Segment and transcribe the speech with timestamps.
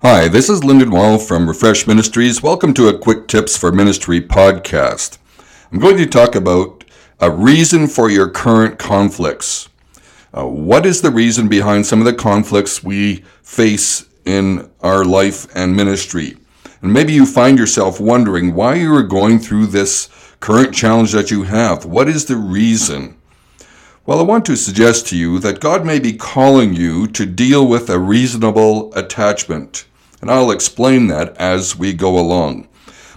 [0.00, 2.40] Hi, this is Lyndon Wall from Refresh Ministries.
[2.40, 5.18] Welcome to a Quick Tips for Ministry podcast.
[5.72, 6.84] I'm going to talk about
[7.18, 9.68] a reason for your current conflicts.
[10.32, 15.48] Uh, what is the reason behind some of the conflicts we face in our life
[15.56, 16.36] and ministry?
[16.80, 20.08] And maybe you find yourself wondering why you are going through this
[20.38, 21.84] current challenge that you have.
[21.84, 23.17] What is the reason?
[24.08, 27.68] Well, I want to suggest to you that God may be calling you to deal
[27.68, 29.84] with a reasonable attachment.
[30.22, 32.68] And I'll explain that as we go along.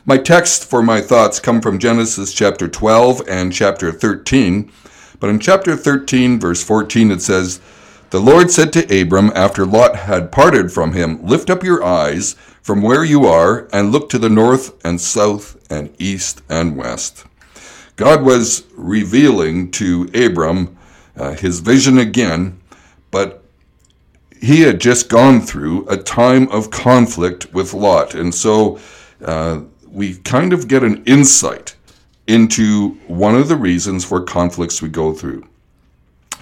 [0.05, 4.69] My text for my thoughts come from Genesis chapter 12 and chapter 13.
[5.21, 7.61] But in chapter 13, verse 14, it says,
[8.09, 12.33] The Lord said to Abram after Lot had parted from him, Lift up your eyes
[12.61, 17.25] from where you are and look to the north and south and east and west.
[17.95, 20.77] God was revealing to Abram
[21.15, 22.59] uh, his vision again,
[23.11, 23.43] but
[24.41, 28.15] he had just gone through a time of conflict with Lot.
[28.15, 28.79] And so
[29.23, 31.75] uh, we kind of get an insight
[32.27, 35.47] into one of the reasons for conflicts we go through.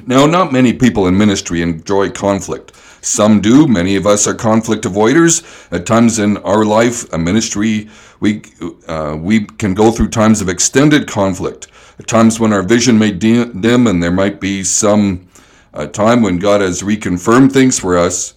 [0.05, 2.73] Now, not many people in ministry enjoy conflict.
[3.01, 3.67] Some do.
[3.67, 5.43] Many of us are conflict avoiders.
[5.71, 8.43] At times in our life, a ministry, we
[8.87, 11.67] uh, we can go through times of extended conflict.
[12.07, 15.27] Times when our vision may dim and there might be some
[15.73, 18.33] a time when God has reconfirmed things for us,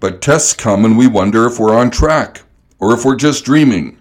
[0.00, 2.42] but tests come and we wonder if we're on track
[2.78, 3.98] or if we're just dreaming.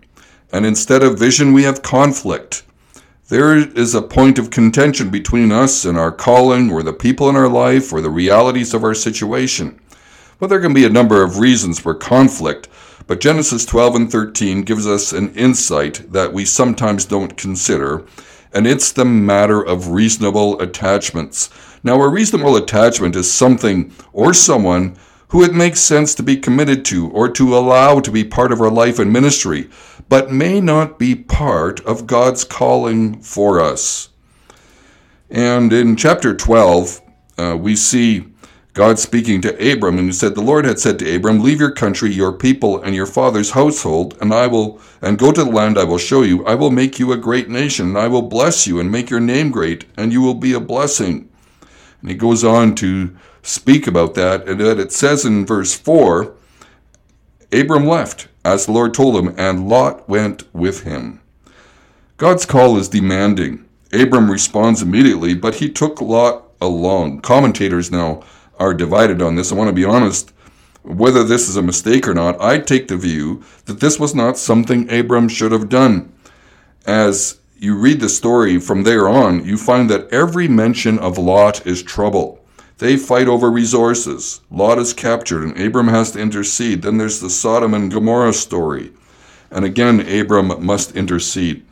[0.51, 2.63] And instead of vision, we have conflict.
[3.29, 7.35] There is a point of contention between us and our calling, or the people in
[7.35, 9.79] our life, or the realities of our situation.
[10.39, 12.69] Well, there can be a number of reasons for conflict,
[13.05, 18.05] but Genesis 12 and 13 gives us an insight that we sometimes don't consider,
[18.53, 21.49] and it's the matter of reasonable attachments.
[21.83, 24.97] Now, a reasonable attachment is something or someone
[25.29, 28.61] who it makes sense to be committed to or to allow to be part of
[28.61, 29.69] our life and ministry,
[30.09, 34.09] but may not be part of God's calling for us.
[35.29, 37.01] And in chapter 12,
[37.37, 38.27] uh, we see
[38.77, 41.71] God speaking to Abram, and he said, The Lord had said to Abram, Leave your
[41.71, 45.79] country, your people, and your father's household, and I will and go to the land
[45.79, 46.45] I will show you.
[46.45, 49.19] I will make you a great nation, and I will bless you and make your
[49.19, 51.27] name great, and you will be a blessing.
[52.01, 56.35] And he goes on to speak about that, and that it says in verse 4
[57.51, 61.19] Abram left, as the Lord told him, and Lot went with him.
[62.17, 63.65] God's call is demanding.
[63.91, 67.21] Abram responds immediately, but he took Lot along.
[67.21, 68.21] Commentators now
[68.59, 69.51] are divided on this.
[69.51, 70.31] I want to be honest.
[70.83, 74.37] Whether this is a mistake or not, I take the view that this was not
[74.37, 76.13] something Abram should have done.
[76.85, 81.65] As you read the story from there on, you find that every mention of Lot
[81.67, 82.45] is trouble.
[82.77, 84.41] They fight over resources.
[84.51, 86.83] Lot is captured and Abram has to intercede.
[86.83, 88.93] Then there's the Sodom and Gomorrah story.
[89.49, 91.65] And again, Abram must intercede.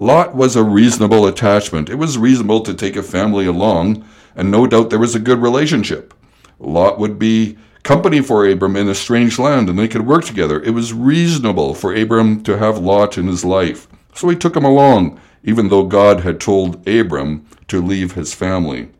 [0.00, 1.88] Lot was a reasonable attachment.
[1.88, 4.04] It was reasonable to take a family along,
[4.36, 6.14] and no doubt there was a good relationship.
[6.58, 10.62] Lot would be company for Abram in a strange land and they could work together.
[10.62, 13.88] It was reasonable for Abram to have Lot in his life.
[14.14, 18.90] So he took him along, even though God had told Abram to leave his family.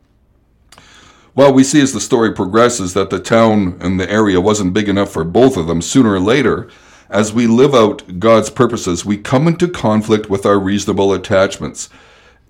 [1.34, 4.88] Well, we see as the story progresses that the town and the area wasn't big
[4.88, 5.82] enough for both of them.
[5.82, 6.68] Sooner or later,
[7.10, 11.88] as we live out God's purposes, we come into conflict with our reasonable attachments.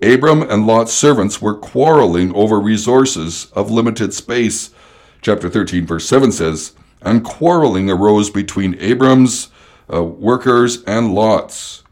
[0.01, 4.71] Abram and Lot's servants were quarreling over resources of limited space
[5.21, 9.49] chapter 13, verse 7 says, And quarreling arose between Abram's
[9.93, 11.83] uh, workers and Lot's.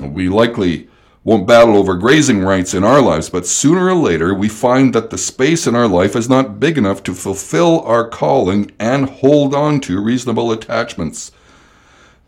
[0.00, 0.88] We likely
[1.24, 5.10] won't battle over grazing rights in our lives, but sooner or later we find that
[5.10, 9.54] the space in our life is not big enough to fulfill our calling and hold
[9.54, 11.30] on to reasonable attachments.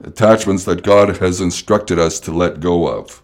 [0.02, 3.22] Attachments that God has instructed us to let go of.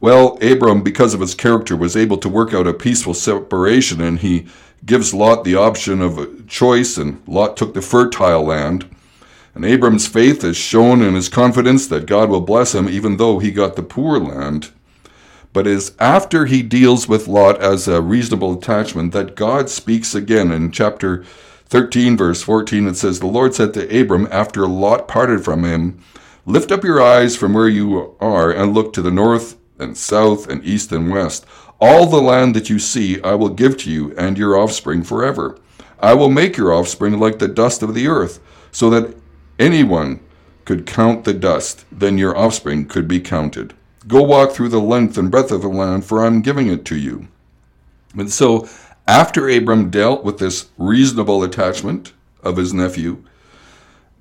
[0.00, 4.18] Well, Abram, because of his character, was able to work out a peaceful separation and
[4.18, 4.46] he
[4.84, 8.88] gives Lot the option of choice, and Lot took the fertile land.
[9.54, 13.38] And Abram's faith is shown in his confidence that God will bless him even though
[13.38, 14.70] he got the poor land.
[15.52, 20.14] But it is after he deals with Lot as a reasonable attachment that God speaks
[20.14, 21.22] again in chapter
[21.66, 22.86] 13, verse 14.
[22.86, 26.02] It says, The Lord said to Abram after Lot parted from him,
[26.46, 30.48] Lift up your eyes from where you are and look to the north and south
[30.48, 31.44] and east and west.
[31.84, 35.58] All the land that you see I will give to you and your offspring forever.
[35.98, 38.38] I will make your offspring like the dust of the earth,
[38.70, 39.16] so that
[39.58, 40.20] anyone
[40.64, 43.74] could count the dust, then your offspring could be counted.
[44.06, 46.84] Go walk through the length and breadth of the land, for I am giving it
[46.84, 47.26] to you.
[48.16, 48.68] And so,
[49.08, 52.12] after Abram dealt with this reasonable attachment
[52.44, 53.24] of his nephew,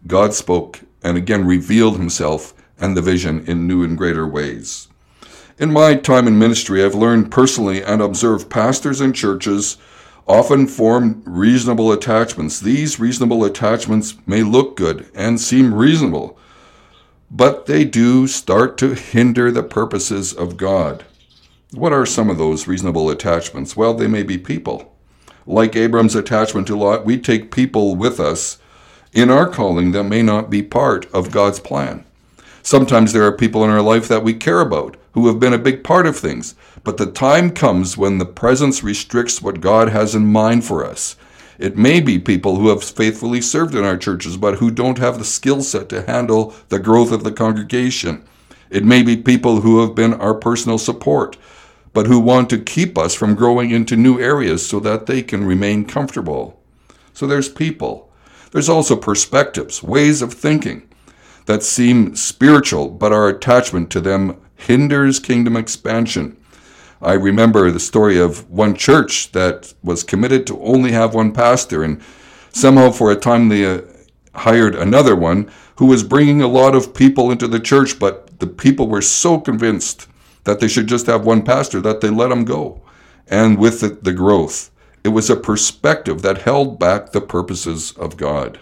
[0.08, 4.88] God spoke and again revealed himself and the vision in new and greater ways.
[5.62, 9.78] In my time in ministry, I've learned personally and observed pastors and churches
[10.28, 12.60] often form reasonable attachments.
[12.60, 16.36] These reasonable attachments may look good and seem reasonable,
[17.30, 21.06] but they do start to hinder the purposes of God.
[21.70, 23.78] What are some of those reasonable attachments?
[23.78, 24.98] Well, they may be people.
[25.46, 28.58] Like Abram's attachment to Lot, we take people with us
[29.14, 32.04] in our calling that may not be part of God's plan.
[32.64, 35.58] Sometimes there are people in our life that we care about who have been a
[35.58, 40.16] big part of things, but the time comes when the presence restricts what God has
[40.16, 41.16] in mind for us.
[41.58, 45.20] It may be people who have faithfully served in our churches, but who don't have
[45.20, 48.24] the skill set to handle the growth of the congregation.
[48.70, 51.38] It may be people who have been our personal support,
[51.94, 55.46] but who want to keep us from growing into new areas so that they can
[55.46, 56.60] remain comfortable.
[57.14, 58.10] So there's people.
[58.52, 60.88] There's also perspectives, ways of thinking
[61.46, 66.38] that seem spiritual, but our attachment to them hinders kingdom expansion.
[67.02, 71.84] I remember the story of one church that was committed to only have one pastor,
[71.84, 72.02] and
[72.52, 73.82] somehow for a time they uh,
[74.36, 78.48] hired another one who was bringing a lot of people into the church, but the
[78.48, 80.08] people were so convinced
[80.44, 82.82] that they should just have one pastor that they let him go.
[83.28, 84.70] And with it, the growth.
[85.04, 88.60] It was a perspective that held back the purposes of God.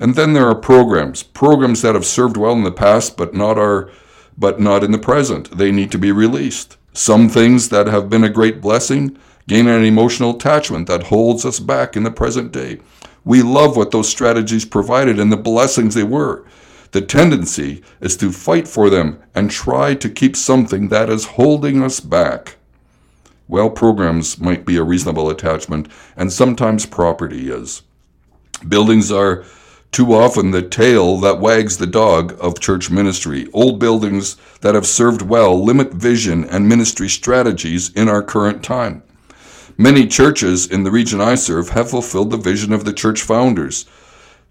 [0.00, 3.58] And then there are programs, programs that have served well in the past but not
[3.58, 3.90] are
[4.36, 5.56] but not in the present.
[5.56, 6.78] They need to be released.
[6.94, 11.60] Some things that have been a great blessing gain an emotional attachment that holds us
[11.60, 12.80] back in the present day.
[13.24, 16.44] We love what those strategies provided and the blessings they were.
[16.92, 21.82] The tendency is to fight for them and try to keep something that is holding
[21.82, 22.56] us back.
[23.46, 27.82] Well, programs might be a reasonable attachment, and sometimes property is.
[28.68, 29.44] Buildings are
[29.92, 33.48] too often the tail that wags the dog of church ministry.
[33.52, 39.02] Old buildings that have served well limit vision and ministry strategies in our current time.
[39.76, 43.86] Many churches in the region I serve have fulfilled the vision of the church founders.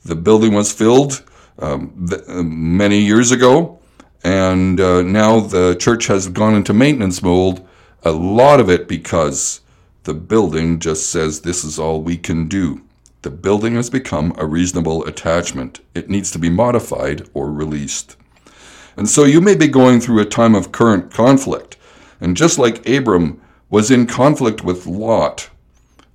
[0.04, 1.24] The building was filled
[1.60, 3.80] um, th- many years ago,
[4.24, 7.64] and uh, now the church has gone into maintenance mode,
[8.04, 9.62] a lot of it because
[10.04, 12.82] the building just says this is all we can do.
[13.22, 15.82] The building has become a reasonable attachment.
[15.94, 18.16] It needs to be modified or released.
[18.96, 21.76] And so you may be going through a time of current conflict.
[22.22, 25.50] And just like Abram was in conflict with Lot,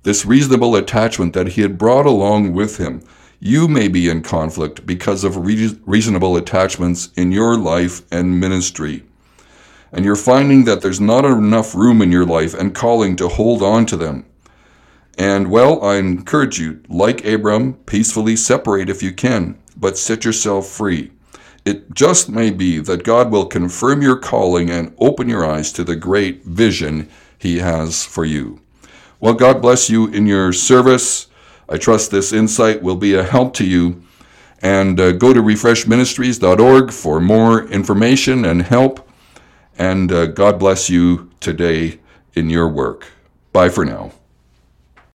[0.01, 3.03] this reasonable attachment that he had brought along with him,
[3.39, 9.03] you may be in conflict because of re- reasonable attachments in your life and ministry.
[9.91, 13.61] And you're finding that there's not enough room in your life and calling to hold
[13.61, 14.25] on to them.
[15.17, 20.67] And well, I encourage you, like Abram, peacefully separate if you can, but set yourself
[20.67, 21.11] free.
[21.63, 25.83] It just may be that God will confirm your calling and open your eyes to
[25.83, 27.09] the great vision
[27.39, 28.61] He has for you.
[29.19, 31.27] Well, God bless you in your service.
[31.67, 34.03] I trust this insight will be a help to you.
[34.61, 39.09] And uh, go to refreshministries.org for more information and help.
[39.77, 41.99] And uh, God bless you today
[42.33, 43.07] in your work.
[43.51, 44.11] Bye for now.